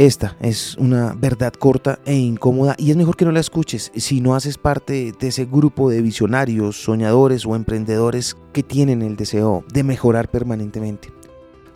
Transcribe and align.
Esta 0.00 0.34
es 0.40 0.78
una 0.78 1.12
verdad 1.12 1.52
corta 1.52 1.98
e 2.06 2.14
incómoda 2.14 2.74
y 2.78 2.90
es 2.90 2.96
mejor 2.96 3.18
que 3.18 3.26
no 3.26 3.32
la 3.32 3.40
escuches 3.40 3.92
si 3.94 4.22
no 4.22 4.34
haces 4.34 4.56
parte 4.56 5.12
de 5.12 5.28
ese 5.28 5.44
grupo 5.44 5.90
de 5.90 6.00
visionarios, 6.00 6.82
soñadores 6.82 7.44
o 7.44 7.54
emprendedores 7.54 8.34
que 8.54 8.62
tienen 8.62 9.02
el 9.02 9.16
deseo 9.16 9.62
de 9.70 9.82
mejorar 9.82 10.30
permanentemente. 10.30 11.12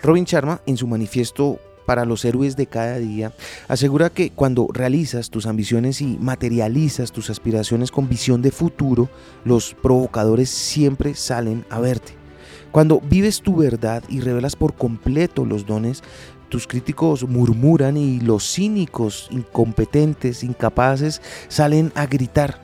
Robin 0.00 0.24
Sharma, 0.24 0.62
en 0.64 0.78
su 0.78 0.86
manifiesto 0.86 1.58
para 1.84 2.06
los 2.06 2.24
héroes 2.24 2.56
de 2.56 2.66
cada 2.66 2.96
día, 2.96 3.34
asegura 3.68 4.08
que 4.08 4.30
cuando 4.30 4.68
realizas 4.72 5.28
tus 5.28 5.44
ambiciones 5.44 6.00
y 6.00 6.16
materializas 6.16 7.12
tus 7.12 7.28
aspiraciones 7.28 7.90
con 7.90 8.08
visión 8.08 8.40
de 8.40 8.52
futuro, 8.52 9.10
los 9.44 9.74
provocadores 9.74 10.48
siempre 10.48 11.14
salen 11.14 11.66
a 11.68 11.78
verte. 11.78 12.23
Cuando 12.74 13.00
vives 13.00 13.40
tu 13.40 13.54
verdad 13.54 14.02
y 14.08 14.18
revelas 14.18 14.56
por 14.56 14.74
completo 14.74 15.44
los 15.44 15.64
dones, 15.64 16.02
tus 16.48 16.66
críticos 16.66 17.22
murmuran 17.22 17.96
y 17.96 18.18
los 18.18 18.52
cínicos, 18.52 19.28
incompetentes, 19.30 20.42
incapaces, 20.42 21.22
salen 21.46 21.92
a 21.94 22.06
gritar. 22.06 22.58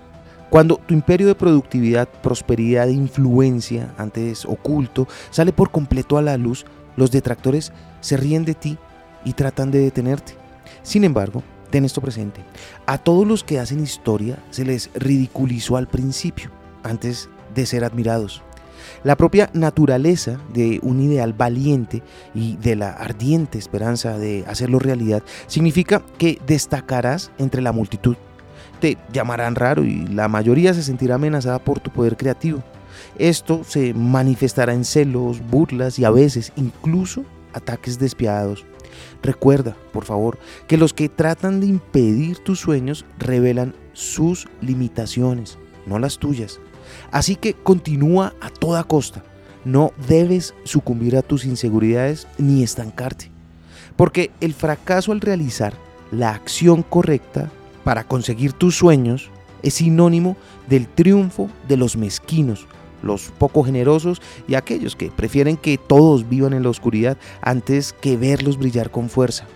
Cuando 0.51 0.79
tu 0.79 0.95
imperio 0.95 1.29
de 1.29 1.37
productividad, 1.37 2.09
prosperidad 2.09 2.89
e 2.89 2.93
influencia, 2.93 3.95
antes 3.99 4.45
oculto, 4.47 5.07
sale 5.31 5.53
por 5.53 5.71
completo 5.71 6.19
a 6.19 6.23
la 6.23 6.37
luz, 6.37 6.67
los 6.97 7.13
detractores 7.13 7.73
se 8.01 8.17
ríen 8.17 8.45
de 8.45 8.55
ti 8.55 8.79
y 9.25 9.35
tratan 9.35 9.71
de 9.71 9.79
detenerte. 9.79 10.35
Sin 10.83 11.05
embargo, 11.05 11.45
ten 11.71 11.85
esto 11.85 12.01
presente. 12.01 12.41
A 12.85 12.99
todos 12.99 13.29
los 13.29 13.45
que 13.45 13.61
hacen 13.61 13.81
historia 13.81 14.43
se 14.51 14.65
les 14.65 14.91
ridiculizó 14.93 15.77
al 15.77 15.87
principio, 15.87 16.51
antes 16.83 17.29
de 17.55 17.65
ser 17.65 17.85
admirados. 17.85 18.43
La 19.05 19.17
propia 19.17 19.51
naturaleza 19.53 20.39
de 20.53 20.81
un 20.83 21.01
ideal 21.01 21.33
valiente 21.33 22.03
y 22.35 22.57
de 22.57 22.77
la 22.77 22.91
ardiente 22.91 23.59
esperanza 23.59 24.19
de 24.19 24.45
hacerlo 24.47 24.79
realidad 24.79 25.23
significa 25.47 26.03
que 26.19 26.41
destacarás 26.47 27.31
entre 27.39 27.63
la 27.63 27.73
multitud. 27.73 28.17
Te 28.81 28.97
llamarán 29.13 29.55
raro 29.55 29.85
y 29.85 30.07
la 30.07 30.29
mayoría 30.29 30.75
se 30.75 30.83
sentirá 30.83 31.17
amenazada 31.17 31.59
por 31.59 31.81
tu 31.81 31.91
poder 31.91 32.17
creativo. 32.17 32.63
Esto 33.19 33.63
se 33.65 33.95
manifestará 33.95 34.73
en 34.73 34.85
celos, 34.85 35.41
burlas 35.51 35.99
y 35.99 36.05
a 36.05 36.11
veces 36.11 36.53
incluso 36.57 37.25
ataques 37.53 37.99
despiadados. 37.99 38.65
Recuerda, 39.23 39.77
por 39.93 40.05
favor, 40.05 40.39
que 40.67 40.77
los 40.77 40.95
que 40.95 41.09
tratan 41.09 41.61
de 41.61 41.67
impedir 41.67 42.39
tus 42.39 42.61
sueños 42.61 43.05
revelan 43.19 43.75
sus 43.93 44.49
limitaciones, 44.61 45.59
no 45.87 45.99
las 45.99 46.19
tuyas. 46.19 46.61
Así 47.11 47.37
que 47.37 47.55
continúa 47.55 48.35
a 48.41 48.51
toda 48.51 48.85
costa. 48.85 49.23
No 49.65 49.93
debes 50.09 50.55
sucumbir 50.65 51.17
a 51.17 51.23
tus 51.23 51.45
inseguridades 51.45 52.27
ni 52.39 52.63
estancarte. 52.63 53.31
Porque 53.97 54.31
el 54.41 54.55
fracaso 54.55 55.13
al 55.13 55.21
realizar 55.21 55.75
la 56.11 56.31
acción 56.31 56.83
correcta 56.83 57.51
para 57.85 58.05
conseguir 58.05 58.53
tus 58.53 58.77
sueños 58.77 59.31
es 59.63 59.75
sinónimo 59.75 60.37
del 60.69 60.89
triunfo 60.89 61.51
de 61.69 61.77
los 61.77 61.97
mezquinos, 61.97 62.67
los 63.03 63.33
poco 63.39 63.63
generosos 63.63 64.21
y 64.49 64.55
aquellos 64.55 64.97
que 64.97 65.11
prefieren 65.11 65.57
que 65.57 65.79
todos 65.79 66.29
vivan 66.29 66.53
en 66.53 66.63
la 66.63 66.71
oscuridad 66.71 67.19
antes 67.43 67.93
que 67.93 68.17
verlos 68.17 68.59
brillar 68.59 68.91
con 68.91 69.09
fuerza. 69.09 69.47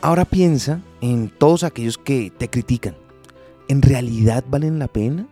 Ahora 0.00 0.24
piensa 0.24 0.80
en 1.00 1.28
todos 1.28 1.62
aquellos 1.62 1.98
que 1.98 2.32
te 2.36 2.48
critican. 2.48 2.96
¿En 3.68 3.82
realidad 3.82 4.44
valen 4.48 4.78
la 4.78 4.88
pena? 4.88 5.26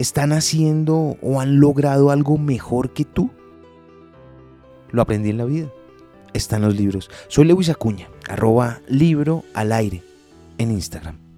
¿Están 0.00 0.32
haciendo 0.32 1.18
o 1.20 1.42
han 1.42 1.60
logrado 1.60 2.10
algo 2.10 2.38
mejor 2.38 2.94
que 2.94 3.04
tú? 3.04 3.28
Lo 4.92 5.02
aprendí 5.02 5.28
en 5.28 5.36
la 5.36 5.44
vida. 5.44 5.70
Está 6.32 6.56
en 6.56 6.62
los 6.62 6.74
libros. 6.74 7.10
Soy 7.28 7.44
Lewis 7.44 7.68
Acuña, 7.68 8.08
arroba 8.26 8.80
libro 8.88 9.44
al 9.52 9.72
aire 9.72 10.02
en 10.56 10.70
Instagram. 10.70 11.29